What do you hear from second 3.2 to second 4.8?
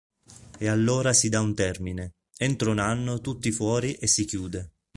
tutti fuori e si chiude!